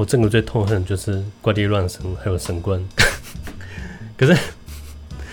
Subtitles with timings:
[0.00, 2.82] 我整个最痛恨就是怪力乱神还有神棍，
[4.16, 4.34] 可是。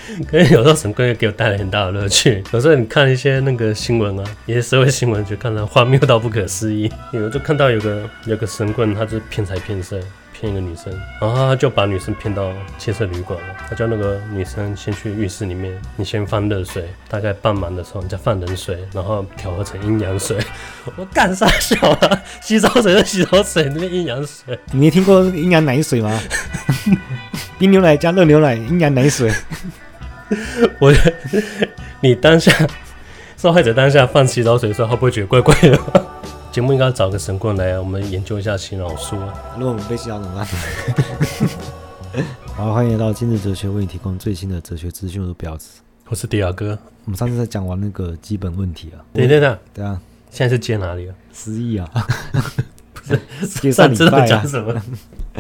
[0.29, 2.41] 可是有时候神棍也给我带来很大的乐趣。
[2.54, 6.89] 有时候你看一些那个新闻啊，一些社会新闻，就看到荒谬到不可思议。
[7.11, 10.00] 有就看到有个有个神棍，他就骗财骗色，
[10.39, 13.55] 骗一个女生，然后他就把女生骗到汽车旅馆了。
[13.67, 20.37] 他叫那个女生先去浴室里面，你先放热水，大概半满的时候你再放冷水，然后调和成阴阳水。
[20.95, 22.21] 我干啥小啊？
[22.41, 26.19] 洗澡水是洗澡水，那个阴阳水，你没听过阴阳奶水吗？
[27.57, 29.31] 冰牛奶加热牛奶，阴阳奶水。
[30.79, 30.93] 我，
[32.02, 32.52] 你当下
[33.38, 36.06] 受害者当下放洗澡水的时候，会不会觉得怪怪的？
[36.58, 39.16] 节目应该找个神棍来，我们研究一下洗脑术。
[39.59, 42.23] 如果我们被洗脑怎么办？
[42.58, 45.22] 好，欢迎来到今日哲学，为你提供最新的哲学资讯。
[45.22, 46.75] 我是婊子，我是迪亚哥。
[47.06, 51.14] 我们上次在讲完那个基本问题啊，等等等，对啊，现在是接哪里啊？
[51.31, 51.88] 失忆啊，
[52.92, 54.81] 不是接上礼拜讲什么？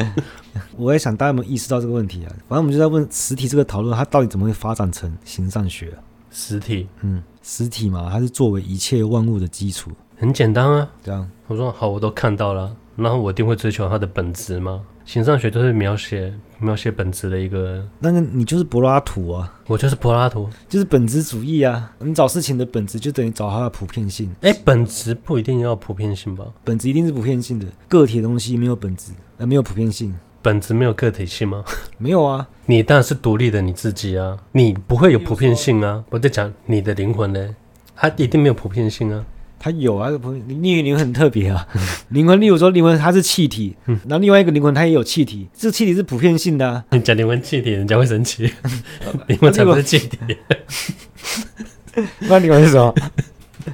[0.77, 2.29] 我也想大家有没有意识到这个问题啊？
[2.47, 5.97] 反正我们就在问实体这个讨论，它到底怎么会发展成形上学啊？
[6.29, 9.89] 实体，嗯，实体嘛，它是作为一切万物的基础。
[10.19, 11.29] 很简单啊，这样。
[11.45, 14.81] 我说好，我都看到了，然后我一定会追求它的本质吗？
[15.05, 17.87] 形上学就是描写描写本质的一个。
[17.99, 21.93] 那个你就是柏拉图啊，我就是柏拉图，就是本质主义啊。
[21.99, 24.29] 你找事情的本质，就等于找它的普遍性。
[24.41, 26.45] 哎，本质不一定要普遍性吧？
[26.63, 30.13] 本质一定是普遍性的，个体的东西没有本质，呃，没有普遍性。
[30.41, 31.63] 本质没有个体性吗？
[31.99, 36.03] 没有啊，你当然是独立的你自己啊，你不会有普遍性啊。
[36.09, 37.55] 我在讲你的灵魂呢，
[37.95, 39.23] 它一定没有普遍性啊。
[39.59, 41.67] 它有啊，普你灵魂很特别啊。
[42.09, 46.83] 灵魂，例如说灵魂它是气体，嗯，然后另外一个灵魂它也有气体，这个气体是普遍性的啊。
[46.91, 48.51] 你讲灵魂气体，人家会生气。
[49.27, 50.17] 灵魂才不是气体。
[52.29, 52.93] 那灵魂是什么？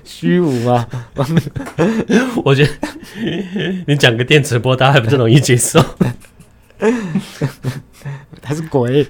[0.04, 0.88] 虚无吗？
[2.44, 2.72] 我觉得
[3.86, 5.84] 你讲个电磁波，大家还不是容易接受。
[8.42, 9.06] 他是鬼。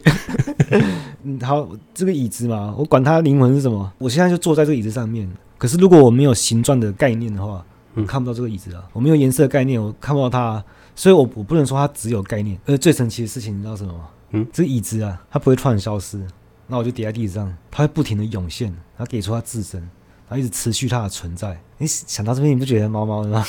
[1.23, 5.29] 嗯，好，这个椅子嘛，我管它灵魂是什么，我现在就坐在这个椅子上面。
[5.63, 8.83] 可是如果我没有形状的概念的话，我看不到这个椅子啊。
[8.91, 10.65] 我没有颜色的概念，我看不到它啊。
[10.93, 12.59] 所以我我不能说它只有概念。
[12.65, 14.09] 而最神奇的事情，你知道什么吗？
[14.31, 16.21] 嗯，这个椅子啊，它不会突然消失。
[16.67, 19.79] 那我就叠在地上，它会不停的涌现，它给出它自身，
[20.27, 21.57] 然后一直持续它的存在。
[21.77, 23.45] 你想到这边，你不觉得毛毛的吗？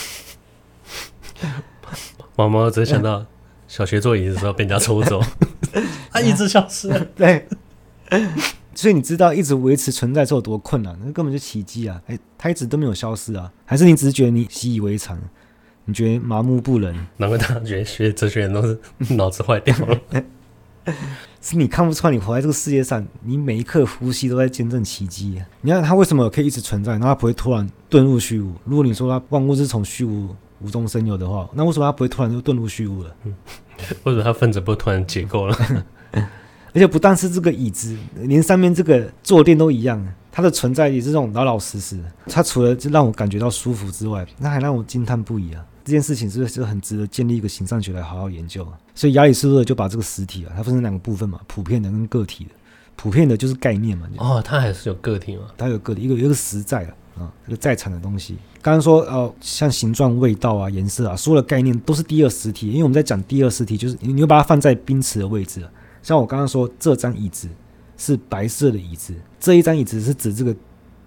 [2.36, 3.26] 毛毛只想到。
[3.66, 5.20] 小学坐椅子的时候被人家抽走，
[6.12, 6.88] 他一直消失。
[7.16, 7.48] 对，
[8.74, 10.96] 所以你知道一直维持存在是有多困难？
[11.04, 12.00] 那根本就奇迹啊！
[12.06, 13.50] 哎，它一直都没有消失啊？
[13.64, 15.18] 还是你只是觉得你习以为常？
[15.84, 16.94] 你觉得麻木不仁？
[17.16, 18.78] 难怪大家觉得学哲学人都是
[19.14, 20.24] 脑子坏掉了。
[21.40, 25.46] 是你看不出来，你活在这个世界上，你每一刻呼吸都在见证奇迹啊！
[25.60, 26.92] 你看它为什么可以一直存在？
[26.92, 28.54] 然后他不会突然遁入虚无？
[28.64, 30.34] 如果你说它万物是从虚无。
[30.60, 33.14] 无中生有的话，那为什么它不会突然就遁入虚无了？
[33.24, 33.34] 嗯，
[34.02, 35.54] 或者它分子不会突然解构了？
[36.74, 41.98] 而且不但是这个椅子，连上面这个坐垫都一样，它的存在也是这种老老实实。
[42.26, 45.64] 它除了就让我感觉到舒服之外，那还让我惊叹不已啊！
[45.84, 48.66] 这件事情是不是很值得建立一个形上学来好好研究？
[48.94, 52.50] 所以亚里士多德就把这个实体啊，它分成两个部分嘛，普遍的跟个体的。
[52.96, 54.08] 普遍的就是概念嘛。
[54.18, 55.42] 哦，它还是有个体嘛？
[55.56, 56.90] 它有个体，一个一个实在啊。
[57.16, 62.70] 啊，这个在场的东西，刚刚说哦，像形状、味道啊、颜色啊，所有的概念都是第二实体。
[62.70, 65.62] 因为我们在讲第二实体，就是你你把它放在宾词的位置。
[66.04, 67.48] 像我刚刚说，这张椅子
[67.96, 70.54] 是白色的椅子，这一张椅子是指这个。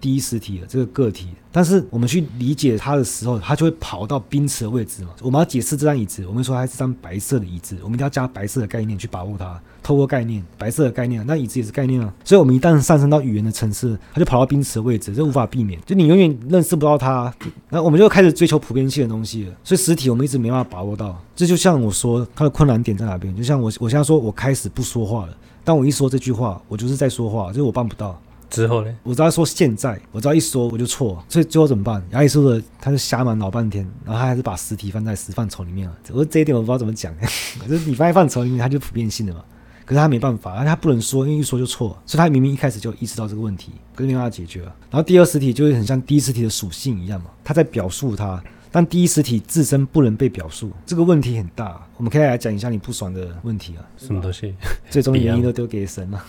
[0.00, 5.10] 第一实体的这个个体，但是我们去理解它的时候，它就会跑到宾词的位置嘛。
[5.20, 9.60] 我们要解释这张椅子，我们说它是张白色的椅子，我们一定要加白色的概念去把握它。
[9.82, 12.12] 透过概念，白色的概念，那椅子也是概念啊。
[12.22, 15.80] 所以，我们一旦上升到语言的层次，它就跑到宾词的位置，这无法避免。
[15.86, 17.32] 就你永远认识不到它，
[17.70, 19.54] 那我们就开始追求普遍性的东西了。
[19.64, 21.18] 所以，实体我们一直没办法把握到。
[21.34, 23.34] 这就像我说，它的困难点在哪边？
[23.34, 25.34] 就像我，我现在说我开始不说话了，
[25.64, 28.20] 当我一说这句话，我就是在说话，就是我办不到。
[28.50, 28.94] 之后呢？
[29.02, 32.02] 我知道说现在，我知道一说我就错，所以最后怎么办？
[32.10, 35.96] 亚里士多德他就瞎忙老半天，然后他还是把实体放在实范畴里面了。
[36.08, 37.14] 我说这一点我不知道怎么讲，
[37.60, 39.44] 可是你放在范畴里面，它就普遍性的嘛。
[39.84, 44.66] 可是他没办法，他不能说，因为一说就错，所以他明明一开始就意识到这个问题，可是没办法解决了。
[44.90, 48.38] 然后第二实体就会很像第一实体的属性一样嘛，他在表述它，
[48.70, 51.82] 但第一实体自身不能被表述，这个问题很大。
[51.96, 54.54] 我们可以来讲一下你不爽的问题啊，什么东西？
[54.90, 56.22] 最终原因都丢给神了？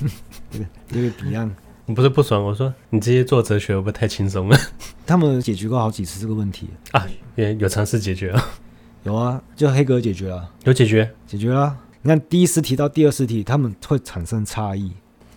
[0.52, 1.52] 这个这个 Beyond。
[1.88, 4.58] 你不是不爽，我说你这些做哲学会不会太轻松了？
[5.06, 7.06] 他们解决过好几次这个问题啊，
[7.36, 8.44] 也有尝试解决啊，
[9.04, 11.78] 有啊，就黑格解决了，有解决，解决了。
[12.02, 14.90] 你看第一实体到第二实体，他们会产生差异，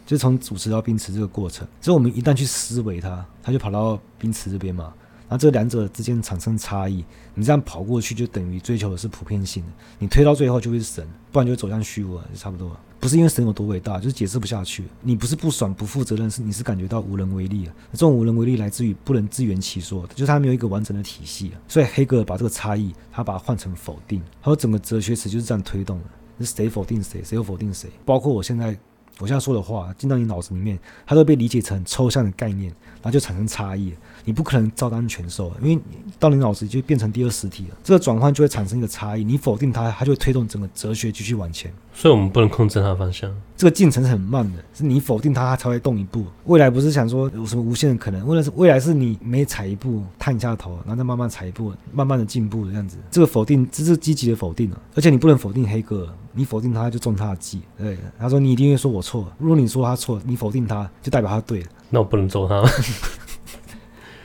[0.07, 1.67] 就从主词到宾词这个过程。
[1.79, 4.91] 所以我们一旦去思维它，它就跑到宾词这边嘛。
[5.27, 7.05] 然后这两者之间产生差异，
[7.35, 9.69] 你这样跑过去就等于追求的是普遍性的，
[9.99, 12.79] 你推到最后就会是神，不然就会走向虚无了，就差不多了。
[12.99, 14.83] 不是因为神有多伟大，就是解释不下去。
[15.01, 17.73] 你不是不爽、不负责任，是你是感觉到无能为力啊。
[17.93, 21.55] 这种无能为力来自于不能自圆其说，就是他没有一个完整的体系啊。
[21.67, 27.89] 所以黑格尔把这个差异，他把它换成否定，他说整个哲学史就是这样推动的，是谁否定谁，谁又否定谁。
[28.03, 28.77] 包括我现在
[29.19, 33.93] 我现在说的话进到你脑子里面，它都被理解成抽象的概念，然后就产生差异。
[34.29, 35.81] 你不可能照单全收，因为
[36.19, 37.75] 到你脑子里就变成第二实体了。
[37.83, 41.73] 这个转换就会产生一个差异，你否定它，它就会推动整个哲学继续往前。
[41.91, 43.35] 所以，我们不能控制它的方向。
[43.57, 46.23] 这个进程是很慢的，是你否定它，它才会动一步。
[46.45, 52.97] 未来不是想说有什么无限的可能，未来是未来是你每踩一步，探一下头，然后再慢慢踩一步，慢慢的进步的样子。
[53.09, 54.79] 这个否定，这是积极的否定啊！
[54.93, 57.61] 而且你不能否定黑格尔，你否定他就中他的计。
[57.75, 59.27] 对，他说你一定会说我错。
[59.39, 61.67] 如果你说他错，你否定他就代表他对了。
[61.89, 62.61] 那我不能揍他。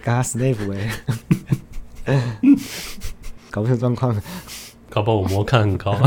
[0.05, 0.57] 跟他 slave
[2.05, 2.21] 哎，
[3.51, 4.15] 搞不清状况，
[4.91, 5.99] 搞不好我魔抗很高。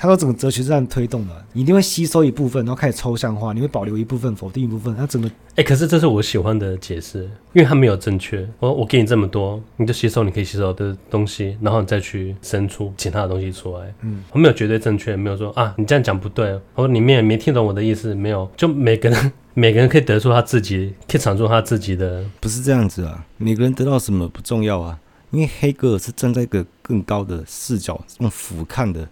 [0.00, 4.94] 他说整个哲学是这样推动的，你一定会吸收一部分，然后开始抽象化，你会保留一部分，否定一部分。
[4.94, 8.48] 他整个哎、欸，可是这是我喜欢的解释，因为他没有正确。
[8.60, 13.92] 我我给你这么多，你就吸收你可以吸收的东西，然后你再去生出其他的东西出来。
[14.02, 23.26] 嗯，我没有绝对正确，没有说啊，你这样讲不对，我说你没没听懂我的意思，没有，就每个人每个人可以得出他自己，可以产出他自己的，不是这样子啊。
[23.36, 25.00] 每个人得到什么不重要啊，
[25.32, 29.08] 因为黑格尔是站在一个更高的视角用俯瞰的。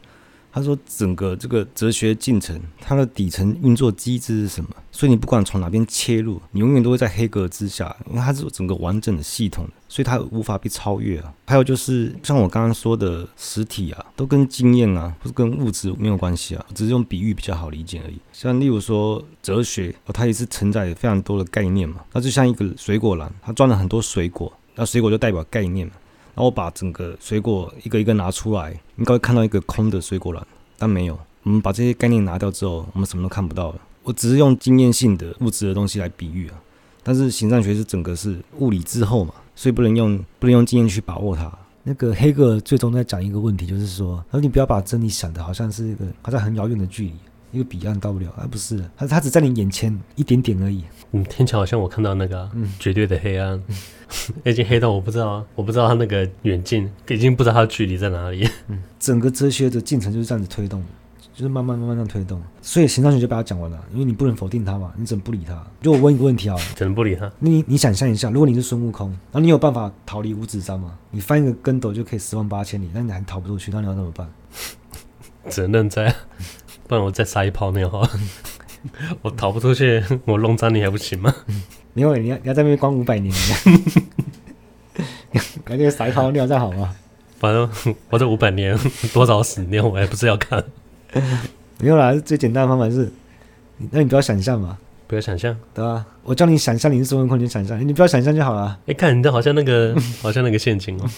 [0.56, 4.70] 他说：“整个这个哲学进程，它的底层运作机制是什么？
[4.90, 11.30] 所以你不管从哪边切入，你永远都会在黑格之下，因为它是整个完整的系统，所以它无法被超越啊。
[11.46, 18.18] 还有就是像我刚刚说的实体啊，都跟经验啊，或是跟物质没有关系啊，只是用比喻比较好理解而已。
[18.32, 21.96] 像例如说哲学，它也是承载非常多的概念嘛。
[22.10, 25.92] 它就像一个水果篮，它装了很多水果，那水果就代表概念嘛。”
[26.36, 30.46] 然后把整个水果一个一个拿出来，应该会看到一个空的水果篮，
[30.78, 31.18] 但没有。
[31.42, 33.80] 我们把这些概念拿掉之后，我们什么都看不到了。
[34.02, 36.60] 我只是用经验性的物质的东西来比喻啊，
[37.02, 41.50] 但是形上学是整个是物理之后嘛，所以不能用不能用经验去把握它。
[41.82, 47.14] 那个黑格尔最终在讲一个问题，就是说，他说你不要把真理想的好像是一个好像很遥远的距离。
[47.56, 50.84] 一个彼岸到不了，而、啊、不是他，他只在你眼前一点点而已。
[51.12, 53.60] 嗯，听起来好像我看到那个、啊嗯、绝对的黑暗，
[54.44, 58.48] 已经黑到我不知道，我不知道他那个远近，已经不知道他的距离在哪里。
[58.68, 60.84] 嗯，整个哲学的进程就是这样子推动，
[61.32, 62.42] 就是慢慢慢慢这样推动。
[62.60, 65.64] 所以形上学就把它讲完了，因为你不能否定它嘛，你怎么不理它？
[65.80, 67.30] 就我问一个问题啊，怎么不理他？
[67.38, 70.98] 你你想象一下，如果你是孙悟空，然后你有办法逃离五指山吗？
[71.10, 74.28] 你翻一个跟斗就可以十万八千里，但你还逃不出去，那你要怎么办？
[75.48, 76.12] 只能在。
[76.88, 78.08] 不然我再撒一泡尿哈，
[79.22, 81.34] 我逃不出去，我弄脏你还不行吗？
[81.92, 83.34] 没有你要你要在那边关五百年，
[85.64, 86.94] 赶紧撒一泡尿再好吗？
[87.38, 88.78] 反正我这五百年
[89.12, 90.62] 多少屎尿，我还不是要看。
[91.78, 93.12] 没有啦，最简单的方法是，
[93.90, 96.06] 那你不要想象嘛，不要想象，对吧？
[96.22, 98.78] 我叫你想象你是孙悟空，你想象，你不要想象就好了。
[98.86, 101.10] 哎，看你这好像那个，好像那个陷阱哦。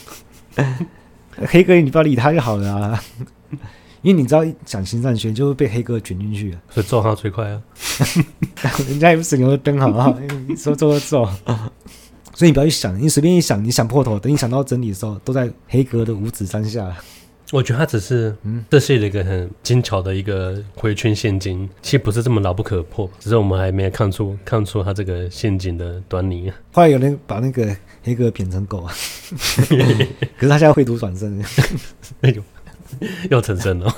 [1.47, 3.05] 黑哥，你不要理他就好了啊。
[4.03, 7.63] 因为你知道，讲形上学就会被黑哥卷进去，所以揍他最快啊！
[8.89, 10.17] 人家也不是牛的灯，好不好？
[10.47, 11.29] 你说揍就揍，
[12.35, 16.97] 所以你不要去想，你随便一想，你想破头，等你想到真理的时候，都在黑哥的五指山下。
[17.51, 26.53] 我觉得他只是，嗯，这是一个很精巧的一个回圈陷阱，其实不是这么牢不可破，只是我们还没看出看出他这个陷阱的端倪。
[26.73, 28.95] 后来有人把那个黑格尔贬成狗啊，
[30.37, 31.43] 可是他现在会读转身，
[32.21, 32.43] 哎呦。
[33.31, 33.95] 要成真了，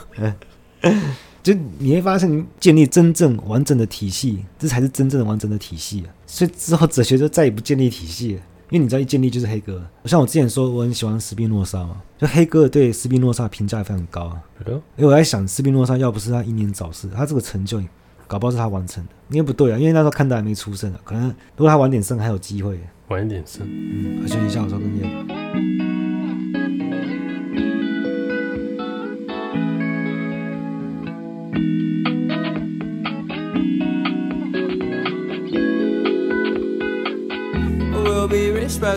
[1.42, 6.12] 就你会发现，建立真正完整的体系，这才是真正的完整的体系啊！
[6.26, 9.86] 所以之后哲学就再也不建立体系了，因为你知道一建立就是黑格尔。
[10.04, 14.36] 像我之前说，我很喜欢斯宾诺莎嘛，就黑格尔对斯宾诺莎评价也非常高。
[14.66, 17.82] 因为我在想，斯宾诺莎要不是他英年早逝，他这个成就，
[18.26, 19.10] 搞不好是他完成的。
[19.30, 22.78] 因为不对啊，因为那时候看到还没出生啊，可能如果他晚点生还有机会。
[23.08, 25.29] 晚一点生，嗯，休息一下，我说跟你。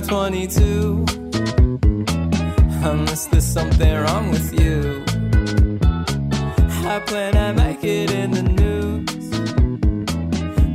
[0.07, 1.05] 22.
[2.85, 5.03] Unless there's something wrong with you.
[6.85, 9.29] I plan I make it in the news.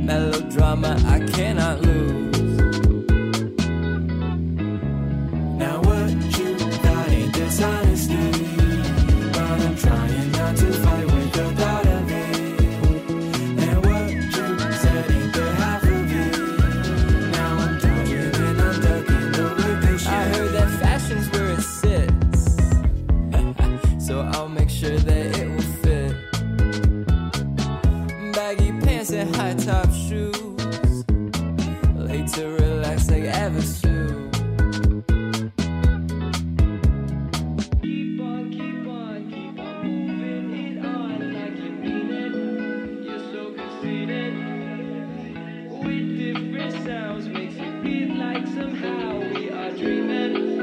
[0.03, 1.88] Melodrama, I cannot lose.
[48.55, 50.58] somehow we are dreaming.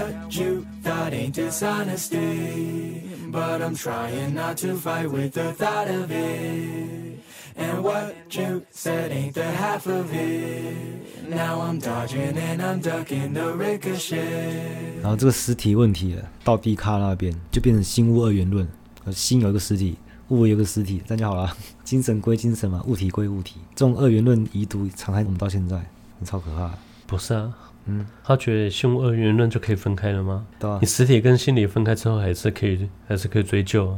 [0.00, 6.10] What you thought ain't dishonesty, but I'm trying not to fight with the thought of
[6.10, 7.20] it.
[7.54, 11.28] And what you said ain't the half of it.
[11.28, 15.02] Now I'm dodging and I'm ducking the ricochet.
[15.02, 18.66] 然后这个实体问题了，到低卡那边就变成心物二元论，
[19.04, 21.54] 呃，心有一个实体，物有一个实体，这样就好了。
[21.84, 25.78] 精神归精神嘛，物体归物体，这种二元论遗毒常态我们到现在，
[26.24, 26.78] 超可怕的。
[27.06, 27.52] 不是啊，
[27.86, 30.46] 嗯，他觉得心物二元论就可以分开了吗？
[30.58, 30.70] 对。
[30.70, 33.96] 啊你，实体跟心理分开之后，还是可以，还是可以追究啊，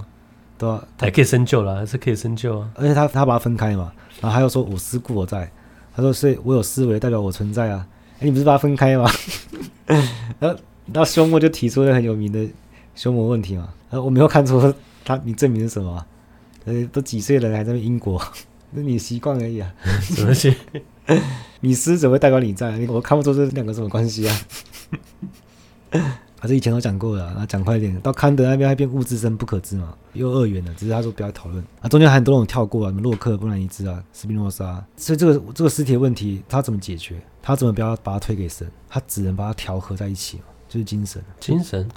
[0.57, 0.69] 对。
[0.69, 2.71] 啊，还可以深究啦，还是可以深究啊。
[2.75, 5.51] 而且他他把它分开嘛，然后他又说我思故我在，
[5.95, 7.87] 他说是我有思维代表我存在啊，
[8.21, 9.11] 哎，你不是把它分开吗？
[9.87, 10.59] 然后
[10.93, 12.47] 然后休谟就提出了很有名的
[12.95, 14.73] 休谟问题嘛，然后我没有看出
[15.05, 16.07] 他你证明是什么、啊，
[16.65, 18.21] 呃，都几岁了还在那边因果，
[18.71, 20.81] 那你习惯而已啊， 什么东
[21.61, 22.79] 米斯怎么会代表你在？
[22.89, 24.41] 我看不出这两个什么关系啊？
[26.41, 30.75] 还是以前都讲过了，那讲快一点，到康德那边还变物自生不可知嘛，又二元了。
[30.75, 37.23] 只是他说不要讨论啊，中间还很多种跳过啊，什么洛克、布兰尼兹啊、斯宾诺莎，所以这个这个实体问题他怎么解决？
[37.41, 38.69] 他怎么不要把它推给神？
[38.89, 41.23] 他只能把它调和在一起嘛，就是精神。
[41.39, 41.89] 精神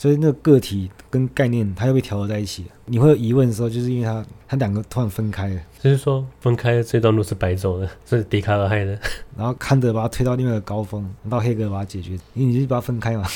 [0.00, 2.64] 所以那个个体跟概念，它又被调和在一起。
[2.86, 8.98] 你会有疑问的时候，就是因为它它两个突然分开了，就是说分开这段路是白走的，是笛卡尔害的。
[9.36, 13.28] 然后康德把它推到另外一个高峰，到黑格把它解决，因为你就把它分开嘛。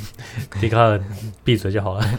[0.58, 0.98] 笛卡尔
[1.44, 2.10] 闭嘴就好了。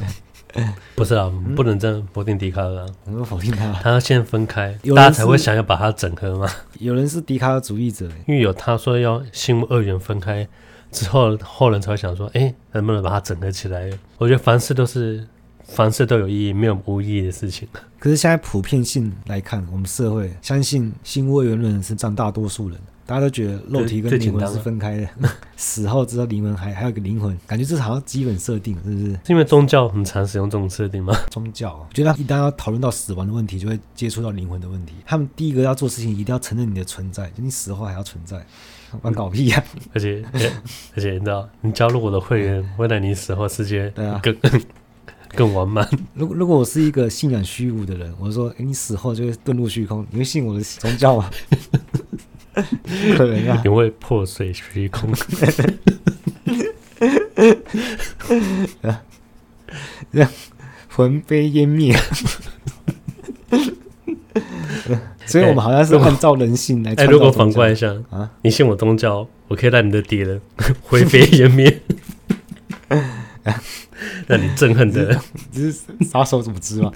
[0.93, 3.73] 不是啊，不能这样否定笛卡尔啊，我们否定他。
[3.81, 6.47] 他要先分开，大家才会想要把它整合嘛。
[6.77, 10.47] 有人是笛卡尔主义者，因为有他说要心物二元分开
[10.97, 13.89] 之后，后人才会想说，哎，能不能把它整合起来？
[14.17, 15.27] 我觉得凡事都是
[15.63, 17.67] 凡事都有意义，没有无意义的事情。
[17.99, 25.09] 可是现在普遍性来看，我们社会相信新物二元论是占大多数人，大家都觉得肉体跟灵魂是分开的，
[25.57, 29.05] 死后之后灵魂还还有个灵魂，感觉这是好像基本设定，是不是？
[29.11, 31.13] 是因为宗教很常使用这种设定吗？
[31.31, 34.93] 宗教，我觉得一旦要讨论到死亡的问题，就会接触到灵魂的问题。
[35.05, 38.45] 他们第一个要做事情，一定要承认你的存在，就你死后还要存在，
[39.01, 39.63] 玩搞屁呀、 啊！
[39.93, 44.35] 而且而且你知道，你加入我的会员，未来你死后世界对啊更
[45.35, 45.87] 更完满。
[46.13, 51.29] 如果如果我是一个信仰虚无的人，我说，你死后就会遁入虚空，你会信我的宗教吗？
[53.15, 53.61] 可能啊！
[53.63, 55.13] 你会破碎虚空，
[60.11, 60.31] 这样
[60.87, 61.95] 魂飞烟灭。
[65.25, 66.93] 所以我们好像是按照人性来。
[66.95, 70.39] 哎，如果反观一下啊，你信我宗教，我可以让你的敌人
[70.81, 71.81] 灰飞烟灭，
[74.27, 75.19] 让你憎恨的，
[75.51, 76.91] 这是杀手组织吗？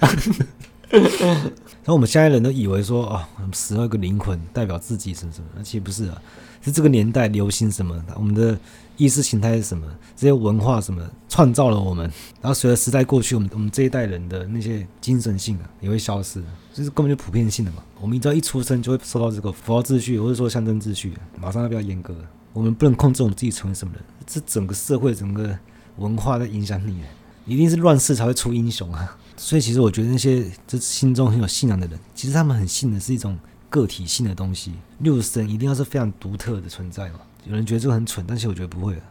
[0.92, 6.22] 然后我们现在人都以为说，哦，死后一个灵魂代表自己什么什么，那其实不是啊，
[6.60, 8.56] 是这个年代流行什么，我们的
[8.96, 11.02] 意识形态是什么，这些文化什么。
[11.28, 12.04] 创造了我们，
[12.42, 16.42] 然后随着时代过去，我们我们这一代人的那些精神性啊也会消失，
[16.74, 17.82] 就是根本就普遍性的嘛。
[17.98, 22.14] 我们只要一出生就会受到这个符号秩序或者说象征秩序，马上要比较严格，
[22.52, 25.58] 我们不能控制我们自己成为什么人，这整个社会整个
[25.96, 27.02] 文化在影响你，
[27.46, 29.16] 一定是乱世才会出英雄啊。
[29.36, 33.36] 所以其实我觉得那些就心中很有信仰的人，其实他们很信的是一种
[33.68, 34.72] 个体性的东西。
[34.98, 37.20] 六神一定要是非常独特的存在嘛？
[37.44, 39.02] 有人觉得这个很蠢，但是我觉得不会啊，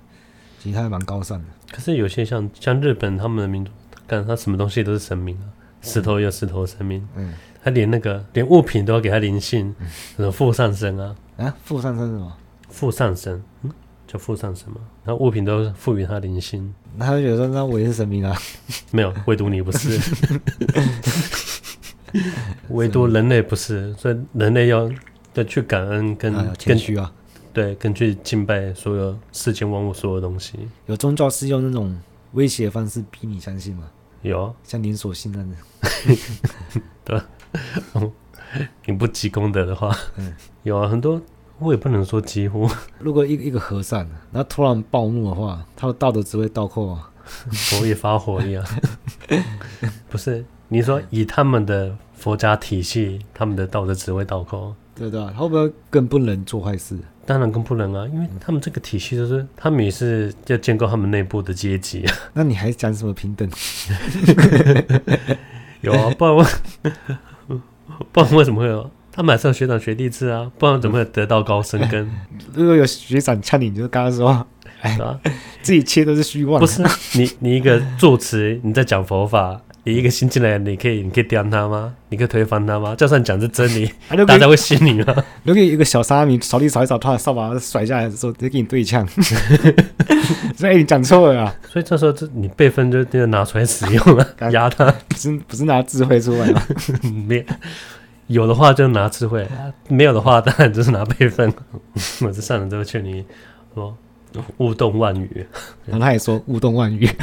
[0.62, 1.46] 其实他还蛮高尚的。
[1.72, 3.72] 可是有些像像日本他们的民族，
[4.08, 5.44] 干他什么东西都是神明啊，
[5.82, 9.76] 石头有石头的神明，嗯，他连那个连物品都要给他灵性，
[10.16, 11.16] 什么附上身啊？
[11.38, 12.38] 啊，附上身是什么？
[12.70, 13.72] 附上身，嗯，
[14.08, 14.78] 叫附上身嘛？
[15.04, 16.74] 然后物品都赋予他灵性。
[16.98, 18.38] 那他就觉得说，那我也是神明啊？
[18.92, 20.00] 没有，唯独你不是，
[22.70, 24.92] 唯独人类不是，所以人类要
[25.34, 27.12] 要去感恩跟谦虚啊，
[27.54, 30.54] 对，跟去敬拜所有世间万物所有东西。
[30.88, 31.98] 有宗教是用那种
[32.34, 33.90] 威胁的方式逼你相信吗？
[34.22, 35.56] 有啊，像连锁信那样的。
[37.06, 37.22] 对，
[38.86, 40.34] 你不积功德的话，嗯，
[40.64, 41.22] 有啊，很多。
[41.62, 42.68] 我也不能说几乎。
[43.00, 44.00] 如果一个一个和尚，
[44.32, 48.66] 然后突然暴怒的话，他的道德只会倒扣啊， 佛也发火一样。
[50.10, 56.98] 不是，你说以他们的佛家体系，他们的道德只会倒扣，对对，他会不会更不能做坏事？
[57.24, 62.16] 当然更不能啊，因为他们这个体系就是他们也是要建构他们内部的阶级啊。
[62.34, 63.48] 那你还讲什么平等？
[65.82, 66.44] 有啊，不然我
[68.12, 68.90] 不然为什么会有？
[69.22, 72.10] 他们还是有学长学弟制啊，不然怎么会得道高僧根？
[72.56, 74.48] 如果有学长呛你，你就刚刚说，
[74.82, 74.98] 哎，
[75.62, 76.60] 自己切都是虚妄。
[76.60, 76.82] 不是
[77.14, 81.94] 你，你一个住持，你在讲佛法，你一个新进来的，你可以，你可以刁他吗？
[82.10, 82.96] 你可以推翻他吗？
[82.96, 83.92] 就算讲是真理，
[84.26, 85.16] 大家会信你吗？
[85.44, 89.08] 如果一个小沙弥扫地扫一扫，他的扫把甩下来的时候，直接给你对呛，
[90.58, 91.56] 所以你讲错了啊！
[91.70, 96.64] 所以这时候，这你辈分就就拿出来使用了，压他，不是不是拿智慧出来吗？
[97.28, 97.46] 没。
[98.28, 99.48] 有的话就拿智慧，
[99.90, 101.54] 没有的话当然就是拿辈分。
[102.22, 103.26] 我这上人都劝你
[103.74, 103.98] 说
[104.58, 105.46] 勿动万语，
[105.86, 107.10] 然后他也说勿动万语。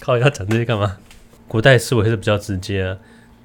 [0.00, 0.96] 靠，要讲这些干嘛？
[1.46, 2.96] 古代思维是比较直接啊，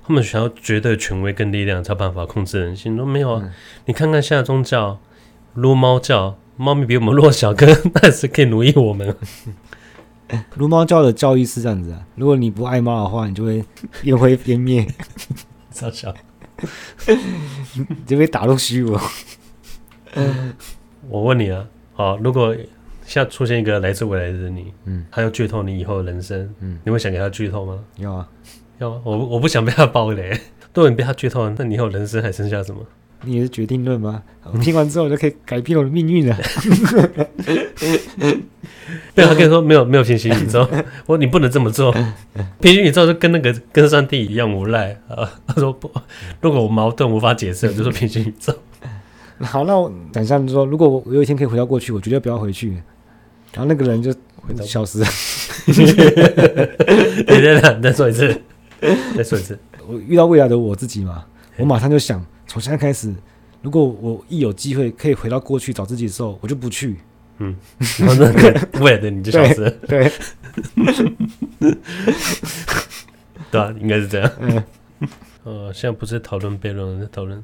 [0.05, 2.97] 他们想要绝对权威跟力量才有办法控制人心。
[2.97, 3.53] 都没有啊，嗯、
[3.85, 4.99] 你看看现在宗教，
[5.53, 7.65] 撸猫叫，猫咪比我们弱小，可
[8.01, 9.15] 那是可以奴役我们。
[10.55, 13.63] 撸猫教的教义是这样子啊，如果你不爱猫的话，你就会
[14.03, 14.87] 烟灰飞灭，
[15.71, 16.13] 超小，
[17.07, 18.97] 你就被打入虚无。
[21.09, 22.55] 我问你啊，好，如果
[23.05, 27.79] 现在出现一个来自未来的你，嗯，他要剧透你以后的人生，嗯，你会想给他剧透吗？
[27.97, 28.27] 要啊，
[28.79, 30.29] 要啊，我我不想被他暴雷，
[30.73, 32.81] 如果你被他剧透，那你以后人生还剩下什么？
[33.23, 34.21] 你是决定论吗？
[34.53, 36.37] 我听完之后我就可以改变我的命运了。
[39.13, 40.61] 对，他跟你说没有没有平行宇宙，
[41.05, 41.91] 我说你不能这么做。
[42.61, 45.29] 平行宇宙就跟那个跟上帝一样无赖啊。
[45.45, 45.91] 他说不，
[46.39, 48.53] 如果我矛盾无法解释，就说平行宇宙。
[49.39, 52.71] 好，那我想象说，如果我有一天可以回到过去，我绝对不要回去。
[53.51, 54.13] 然后那个人就
[54.63, 55.07] 消失了。
[57.25, 58.41] 等等等，再说一次，
[59.17, 59.59] 再说一次。
[59.85, 61.25] 我遇到未来的我自己嘛，
[61.57, 62.25] 我马上就想。
[62.47, 63.13] 从现在开始，
[63.61, 66.97] 如果我一有机会可以回到过去找自己的时候，我就不去。
[67.39, 67.55] 嗯，
[67.99, 69.69] 然后那个未来的你就消失了。
[69.87, 70.11] 对，
[73.51, 74.31] 对啊，应该是这样。
[74.41, 74.63] 嗯，
[75.43, 77.43] 呃，现在不是讨论悖论，是讨论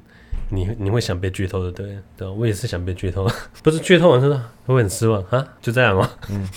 [0.49, 3.29] 你你会想被剧透的，对对，我也是想被剧透，
[3.61, 5.47] 不是剧透完之后会很失望啊？
[5.61, 6.09] 就这样吗？
[6.29, 6.47] 嗯，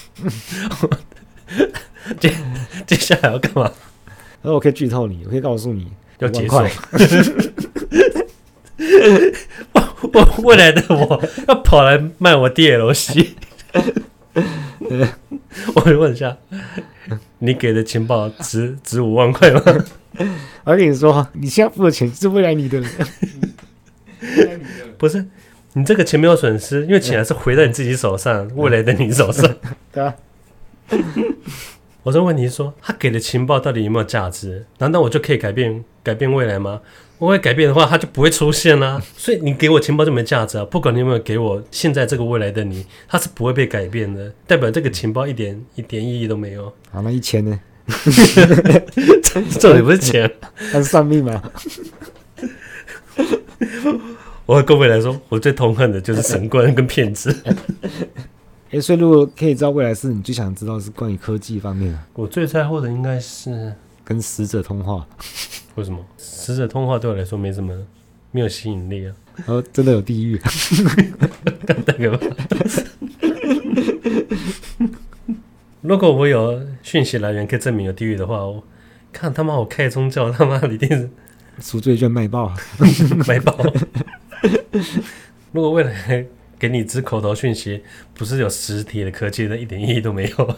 [2.19, 2.35] 接
[2.87, 3.71] 接下来要干嘛？
[4.41, 6.57] 那我可以剧透你，我可以告诉你要结束。
[9.73, 13.29] 我我未来的我要跑来卖我 DLC，
[15.75, 16.37] 我问一下，
[17.39, 19.63] 你给的情报值值五万块吗？
[20.65, 22.83] 我跟你说，你现在付的钱是未来你的，
[24.99, 25.25] 不是
[25.75, 29.55] 你这个钱没有损失，因为钱还是回到你自己手上，未来的你手上，
[29.93, 30.15] 对啊。
[32.03, 34.65] 我的问题是说，他给的情报到底有没有价值？
[34.79, 36.81] 难道我就可以改变改变未来吗？
[37.19, 39.03] 我会改变的话，它就不会出现啦、啊。
[39.17, 40.65] 所以你给我情报就没价值啊！
[40.67, 44.33] 不管你有没有给我现在这个未来的你，它是不会被改变的。
[44.47, 46.73] 代表这个情报一点一点意义都没有。
[46.91, 47.59] 好，那一千呢？
[49.59, 50.31] 这里不是钱，
[50.73, 51.43] 它是算命吗？
[54.45, 57.35] 我各位来说，我最痛恨的就是神棍跟骗子。
[58.71, 63.73] 哎，所以如果可以知道未来式，你最想知道是关于科技方面的，我最在乎的应该是
[64.05, 65.07] 跟死者通话，
[65.77, 66.05] 为什么？
[66.17, 67.73] 死者通话对我来说没什么，
[68.33, 69.15] 没有吸引力啊。
[69.37, 70.41] 然后真的有地狱，
[71.87, 72.27] 那个吧。
[75.83, 78.65] 如果我有讯息来源可以证明有地狱的话，我
[79.13, 81.09] 看他妈我开宗教他妈一定是
[81.61, 82.53] 赎罪券卖爆，
[83.29, 83.57] 卖爆。
[85.53, 86.27] 如果未来
[86.59, 87.83] 给你只口头讯息，
[88.15, 90.57] 不是有实体的科技，那一点意义都没有，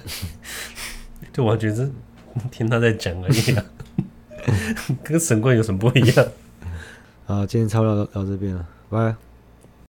[1.33, 1.91] 就完全是
[2.51, 3.65] 听他在讲而已啊，
[5.05, 6.27] 跟神棍有什么不一样？
[7.27, 9.28] 好，今天差不多到这边了，拜拜。